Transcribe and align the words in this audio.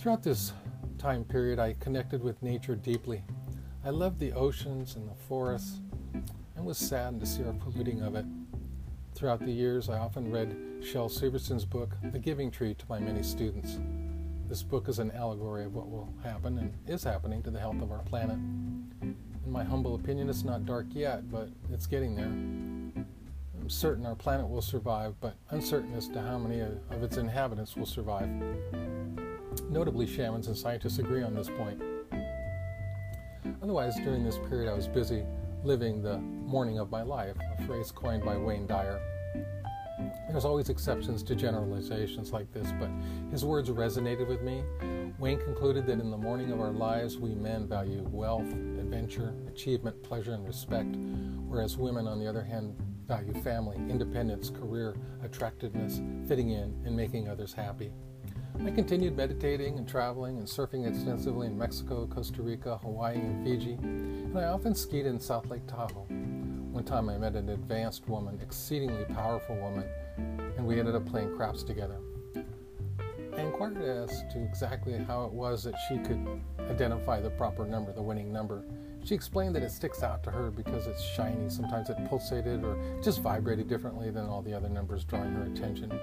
Throughout 0.00 0.22
this 0.22 0.54
time 0.96 1.24
period, 1.24 1.58
I 1.58 1.74
connected 1.74 2.22
with 2.22 2.42
nature 2.42 2.74
deeply. 2.74 3.22
I 3.84 3.90
loved 3.90 4.18
the 4.18 4.32
oceans 4.32 4.96
and 4.96 5.06
the 5.06 5.14
forests 5.28 5.80
and 6.56 6.64
was 6.64 6.78
saddened 6.78 7.20
to 7.20 7.26
see 7.26 7.44
our 7.44 7.52
polluting 7.52 8.00
of 8.00 8.14
it. 8.14 8.24
Throughout 9.14 9.40
the 9.40 9.52
years, 9.52 9.90
I 9.90 9.98
often 9.98 10.32
read 10.32 10.56
Shel 10.82 11.10
Silverstein's 11.10 11.66
book, 11.66 11.98
The 12.12 12.18
Giving 12.18 12.50
Tree, 12.50 12.72
to 12.72 12.84
my 12.88 12.98
many 12.98 13.22
students. 13.22 13.78
This 14.48 14.62
book 14.62 14.88
is 14.88 15.00
an 15.00 15.10
allegory 15.10 15.66
of 15.66 15.74
what 15.74 15.90
will 15.90 16.08
happen 16.22 16.56
and 16.56 16.72
is 16.86 17.04
happening 17.04 17.42
to 17.42 17.50
the 17.50 17.60
health 17.60 17.82
of 17.82 17.92
our 17.92 17.98
planet. 17.98 18.38
In 19.02 19.16
my 19.44 19.64
humble 19.64 19.96
opinion, 19.96 20.30
it's 20.30 20.44
not 20.44 20.64
dark 20.64 20.86
yet, 20.94 21.30
but 21.30 21.50
it's 21.70 21.86
getting 21.86 22.16
there. 22.16 22.24
I'm 22.24 23.68
certain 23.68 24.06
our 24.06 24.16
planet 24.16 24.48
will 24.48 24.62
survive, 24.62 25.14
but 25.20 25.36
uncertain 25.50 25.92
as 25.92 26.08
to 26.08 26.22
how 26.22 26.38
many 26.38 26.60
of 26.60 27.02
its 27.02 27.18
inhabitants 27.18 27.76
will 27.76 27.84
survive. 27.84 28.30
Notably, 29.68 30.06
shamans 30.06 30.46
and 30.46 30.56
scientists 30.56 30.98
agree 30.98 31.22
on 31.22 31.34
this 31.34 31.48
point. 31.48 31.80
Otherwise, 33.62 33.96
during 33.96 34.24
this 34.24 34.38
period, 34.48 34.70
I 34.70 34.74
was 34.74 34.88
busy 34.88 35.24
living 35.62 36.02
the 36.02 36.18
morning 36.18 36.78
of 36.78 36.90
my 36.90 37.02
life, 37.02 37.36
a 37.58 37.66
phrase 37.66 37.92
coined 37.92 38.24
by 38.24 38.36
Wayne 38.36 38.66
Dyer. 38.66 39.00
There's 40.30 40.44
always 40.44 40.70
exceptions 40.70 41.22
to 41.24 41.34
generalizations 41.34 42.32
like 42.32 42.50
this, 42.52 42.72
but 42.78 42.88
his 43.30 43.44
words 43.44 43.68
resonated 43.68 44.28
with 44.28 44.42
me. 44.42 44.62
Wayne 45.18 45.38
concluded 45.40 45.86
that 45.86 46.00
in 46.00 46.10
the 46.10 46.16
morning 46.16 46.50
of 46.52 46.60
our 46.60 46.70
lives, 46.70 47.18
we 47.18 47.34
men 47.34 47.68
value 47.68 48.06
wealth, 48.10 48.50
adventure, 48.50 49.34
achievement, 49.48 50.02
pleasure, 50.02 50.32
and 50.32 50.46
respect, 50.46 50.96
whereas 51.46 51.76
women, 51.76 52.06
on 52.06 52.18
the 52.18 52.26
other 52.26 52.42
hand, 52.42 52.74
value 53.06 53.34
family, 53.42 53.76
independence, 53.76 54.50
career, 54.50 54.94
attractiveness, 55.22 56.00
fitting 56.26 56.50
in, 56.50 56.80
and 56.86 56.96
making 56.96 57.28
others 57.28 57.52
happy. 57.52 57.92
I 58.62 58.70
continued 58.70 59.16
meditating 59.16 59.78
and 59.78 59.88
traveling 59.88 60.36
and 60.36 60.46
surfing 60.46 60.86
extensively 60.86 61.46
in 61.46 61.56
Mexico, 61.56 62.06
Costa 62.06 62.42
Rica, 62.42 62.76
Hawaii, 62.76 63.16
and 63.16 63.42
Fiji, 63.42 63.72
and 63.72 64.38
I 64.38 64.44
often 64.44 64.74
skied 64.74 65.06
in 65.06 65.18
South 65.18 65.46
Lake 65.46 65.66
Tahoe. 65.66 66.04
One 66.70 66.84
time 66.84 67.08
I 67.08 67.16
met 67.16 67.36
an 67.36 67.48
advanced 67.48 68.06
woman, 68.06 68.38
exceedingly 68.42 69.06
powerful 69.06 69.56
woman, 69.56 69.84
and 70.58 70.66
we 70.66 70.78
ended 70.78 70.94
up 70.94 71.06
playing 71.06 71.34
craps 71.36 71.62
together. 71.62 71.96
I 73.34 73.40
inquired 73.40 73.78
as 73.78 74.10
to 74.34 74.44
exactly 74.44 74.92
how 74.98 75.24
it 75.24 75.32
was 75.32 75.64
that 75.64 75.74
she 75.88 75.96
could 75.96 76.42
identify 76.68 77.18
the 77.18 77.30
proper 77.30 77.64
number, 77.64 77.94
the 77.94 78.02
winning 78.02 78.30
number. 78.30 78.62
She 79.04 79.14
explained 79.14 79.56
that 79.56 79.62
it 79.62 79.70
sticks 79.70 80.02
out 80.02 80.22
to 80.24 80.30
her 80.30 80.50
because 80.50 80.86
it's 80.86 81.02
shiny. 81.02 81.48
Sometimes 81.48 81.88
it 81.88 81.96
pulsated 82.10 82.62
or 82.62 82.76
just 83.02 83.22
vibrated 83.22 83.68
differently 83.68 84.10
than 84.10 84.26
all 84.26 84.42
the 84.42 84.52
other 84.52 84.68
numbers, 84.68 85.04
drawing 85.04 85.32
her 85.32 85.44
attention. 85.44 85.98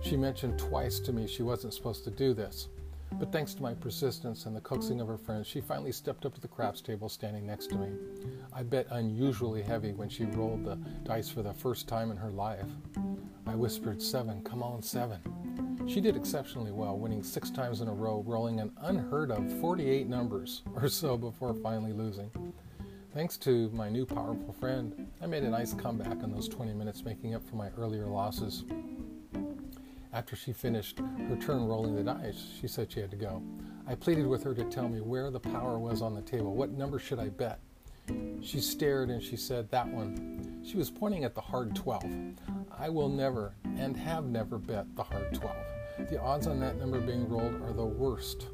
She 0.00 0.16
mentioned 0.16 0.58
twice 0.58 1.00
to 1.00 1.12
me 1.12 1.26
she 1.26 1.42
wasn't 1.42 1.74
supposed 1.74 2.04
to 2.04 2.10
do 2.10 2.32
this, 2.32 2.68
but 3.14 3.32
thanks 3.32 3.54
to 3.54 3.62
my 3.62 3.74
persistence 3.74 4.46
and 4.46 4.54
the 4.54 4.60
coaxing 4.60 5.00
of 5.00 5.08
her 5.08 5.18
friends, 5.18 5.46
she 5.46 5.60
finally 5.60 5.92
stepped 5.92 6.24
up 6.24 6.34
to 6.34 6.40
the 6.40 6.48
craps 6.48 6.80
table 6.80 7.08
standing 7.08 7.46
next 7.46 7.68
to 7.68 7.76
me. 7.76 7.88
I 8.52 8.62
bet 8.62 8.86
unusually 8.90 9.62
heavy 9.62 9.92
when 9.92 10.08
she 10.08 10.24
rolled 10.24 10.64
the 10.64 10.76
dice 11.04 11.28
for 11.28 11.42
the 11.42 11.52
first 11.52 11.88
time 11.88 12.10
in 12.10 12.16
her 12.16 12.30
life. 12.30 12.68
I 13.46 13.54
whispered, 13.54 14.00
Seven, 14.00 14.42
come 14.42 14.62
on, 14.62 14.82
seven. 14.82 15.20
She 15.88 16.00
did 16.00 16.16
exceptionally 16.16 16.70
well, 16.70 16.98
winning 16.98 17.22
six 17.22 17.50
times 17.50 17.80
in 17.80 17.88
a 17.88 17.94
row, 17.94 18.22
rolling 18.26 18.60
an 18.60 18.72
unheard 18.82 19.30
of 19.30 19.50
48 19.60 20.06
numbers 20.06 20.62
or 20.74 20.88
so 20.88 21.16
before 21.16 21.54
finally 21.54 21.94
losing. 21.94 22.30
Thanks 23.14 23.38
to 23.38 23.70
my 23.70 23.88
new 23.88 24.04
powerful 24.04 24.54
friend, 24.60 25.08
I 25.22 25.26
made 25.26 25.44
a 25.44 25.48
nice 25.48 25.72
comeback 25.72 26.22
in 26.22 26.30
those 26.30 26.48
20 26.48 26.74
minutes, 26.74 27.04
making 27.04 27.34
up 27.34 27.48
for 27.48 27.56
my 27.56 27.70
earlier 27.70 28.06
losses. 28.06 28.64
After 30.18 30.34
she 30.34 30.52
finished 30.52 30.98
her 31.28 31.36
turn 31.36 31.68
rolling 31.68 31.94
the 31.94 32.02
dice, 32.02 32.44
she 32.60 32.66
said 32.66 32.90
she 32.90 32.98
had 32.98 33.12
to 33.12 33.16
go. 33.16 33.40
I 33.86 33.94
pleaded 33.94 34.26
with 34.26 34.42
her 34.42 34.52
to 34.52 34.64
tell 34.64 34.88
me 34.88 35.00
where 35.00 35.30
the 35.30 35.38
power 35.38 35.78
was 35.78 36.02
on 36.02 36.12
the 36.12 36.22
table. 36.22 36.56
What 36.56 36.72
number 36.72 36.98
should 36.98 37.20
I 37.20 37.28
bet? 37.28 37.60
She 38.42 38.58
stared 38.58 39.10
and 39.10 39.22
she 39.22 39.36
said, 39.36 39.70
That 39.70 39.86
one. 39.86 40.60
She 40.68 40.76
was 40.76 40.90
pointing 40.90 41.22
at 41.22 41.36
the 41.36 41.40
hard 41.40 41.76
12. 41.76 42.04
I 42.76 42.88
will 42.88 43.08
never 43.08 43.54
and 43.76 43.96
have 43.96 44.24
never 44.24 44.58
bet 44.58 44.86
the 44.96 45.04
hard 45.04 45.32
12. 45.34 45.56
The 46.10 46.20
odds 46.20 46.48
on 46.48 46.58
that 46.58 46.78
number 46.78 47.00
being 47.00 47.28
rolled 47.28 47.62
are 47.62 47.72
the 47.72 47.86
worst. 47.86 48.48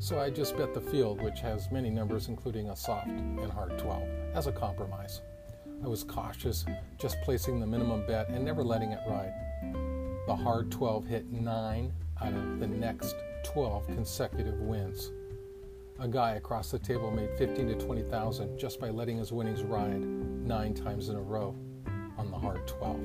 So 0.00 0.18
I 0.18 0.28
just 0.28 0.56
bet 0.56 0.74
the 0.74 0.80
field, 0.80 1.22
which 1.22 1.38
has 1.38 1.70
many 1.70 1.88
numbers, 1.88 2.26
including 2.26 2.70
a 2.70 2.74
soft 2.74 3.06
and 3.06 3.52
hard 3.52 3.78
12, 3.78 4.02
as 4.34 4.48
a 4.48 4.52
compromise. 4.52 5.20
I 5.84 5.86
was 5.86 6.02
cautious, 6.02 6.64
just 6.98 7.16
placing 7.22 7.60
the 7.60 7.66
minimum 7.66 8.04
bet 8.08 8.28
and 8.28 8.44
never 8.44 8.64
letting 8.64 8.90
it 8.90 8.98
ride. 9.06 10.05
The 10.26 10.34
hard 10.34 10.72
12 10.72 11.06
hit 11.06 11.30
9 11.30 11.92
out 12.20 12.32
of 12.32 12.58
the 12.58 12.66
next 12.66 13.14
12 13.44 13.86
consecutive 13.86 14.60
wins. 14.60 15.12
A 16.00 16.08
guy 16.08 16.32
across 16.32 16.72
the 16.72 16.80
table 16.80 17.12
made 17.12 17.30
15 17.38 17.68
to 17.68 17.74
20,000 17.76 18.58
just 18.58 18.80
by 18.80 18.90
letting 18.90 19.18
his 19.18 19.30
winnings 19.30 19.62
ride 19.62 20.00
9 20.00 20.74
times 20.74 21.10
in 21.10 21.16
a 21.16 21.20
row 21.20 21.54
on 22.18 22.32
the 22.32 22.36
hard 22.36 22.66
12. 22.66 23.00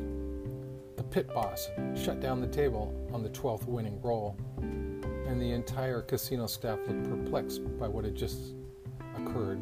The 0.98 1.04
pit 1.04 1.32
boss 1.32 1.70
shut 1.96 2.22
down 2.22 2.42
the 2.42 2.48
table 2.48 2.92
on 3.14 3.22
the 3.22 3.30
12th 3.30 3.68
winning 3.68 4.02
roll, 4.02 4.36
and 4.58 5.40
the 5.40 5.52
entire 5.52 6.02
casino 6.02 6.48
staff 6.48 6.80
looked 6.88 7.08
perplexed 7.08 7.62
by 7.78 7.88
what 7.88 8.03
had 8.03 8.16
just 8.16 8.56
occurred. 9.16 9.62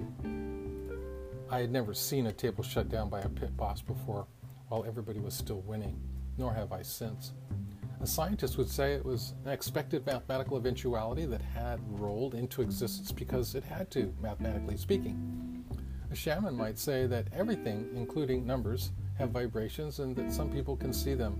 I 1.52 1.60
had 1.60 1.72
never 1.72 1.94
seen 1.94 2.28
a 2.28 2.32
table 2.32 2.64
shut 2.64 2.88
down 2.88 3.10
by 3.10 3.20
a 3.20 3.30
pit 3.30 3.58
boss 3.58 3.82
before 3.82 4.28
while 4.70 4.86
everybody 4.88 5.20
was 5.20 5.34
still 5.34 5.62
winning, 5.62 6.00
nor 6.40 6.54
have 6.54 6.72
I 6.72 6.82
since. 6.82 7.34
A 8.02 8.08
scientist 8.08 8.58
would 8.58 8.70
say 8.70 8.94
it 8.94 9.06
was 9.06 9.34
an 9.44 9.52
expected 9.52 10.06
mathematical 10.06 10.58
eventuality 10.58 11.26
that 11.26 11.42
had 11.42 11.80
rolled 12.00 12.34
into 12.34 12.62
existence 12.62 13.12
because 13.12 13.56
it 13.56 13.64
had 13.64 13.92
to, 13.92 14.14
mathematically 14.22 14.78
speaking. 14.78 15.66
A 16.10 16.16
shaman 16.16 16.56
might 16.56 16.80
say 16.80 17.06
that 17.08 17.28
everything, 17.34 17.90
including 17.94 18.48
numbers, 18.48 18.92
have 19.18 19.32
vibrations 19.32 20.00
and 20.00 20.16
that 20.16 20.32
some 20.32 20.50
people 20.50 20.78
can 20.78 20.94
see 20.94 21.14
them. 21.14 21.40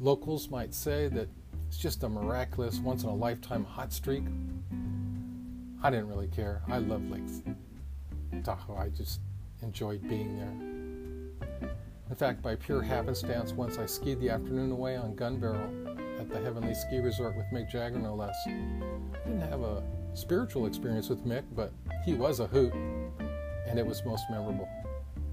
Locals 0.00 0.50
might 0.50 0.74
say 0.74 1.08
that 1.08 1.28
it's 1.66 1.78
just 1.78 2.04
a 2.04 2.08
miraculous, 2.08 2.78
once 2.78 3.02
in 3.04 3.08
a 3.08 3.14
lifetime 3.14 3.64
hot 3.64 3.90
streak. 3.90 4.24
I 5.82 5.90
didn't 5.90 6.08
really 6.08 6.28
care. 6.28 6.60
I 6.68 6.76
love 6.78 7.08
Lake 7.10 7.22
Tahoe. 8.44 8.76
I 8.76 8.90
just 8.90 9.20
enjoyed 9.62 10.06
being 10.06 10.36
there. 10.36 10.91
In 12.12 12.16
fact, 12.16 12.42
by 12.42 12.56
pure 12.56 12.82
happenstance, 12.82 13.54
once 13.54 13.78
I 13.78 13.86
skied 13.86 14.20
the 14.20 14.28
afternoon 14.28 14.70
away 14.70 14.96
on 14.96 15.14
Gun 15.14 15.40
Barrel 15.40 15.70
at 16.20 16.28
the 16.28 16.38
Heavenly 16.38 16.74
Ski 16.74 16.98
Resort 16.98 17.34
with 17.34 17.46
Mick 17.54 17.70
Jagger, 17.70 17.98
no 17.98 18.14
less. 18.14 18.36
I 18.46 18.50
didn't 19.24 19.40
have 19.48 19.62
a 19.62 19.82
spiritual 20.12 20.66
experience 20.66 21.08
with 21.08 21.24
Mick, 21.24 21.44
but 21.56 21.72
he 22.04 22.12
was 22.12 22.40
a 22.40 22.46
hoot, 22.46 22.74
and 23.66 23.78
it 23.78 23.86
was 23.86 24.04
most 24.04 24.24
memorable. 24.30 24.68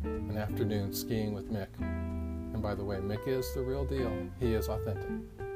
An 0.05 0.37
afternoon 0.37 0.93
skiing 0.93 1.33
with 1.33 1.51
Mick. 1.51 1.67
And 1.81 2.61
by 2.61 2.75
the 2.75 2.85
way, 2.85 2.95
Mick 2.99 3.27
is 3.27 3.53
the 3.53 3.61
real 3.61 3.83
deal, 3.83 4.09
he 4.39 4.53
is 4.53 4.69
authentic. 4.69 5.48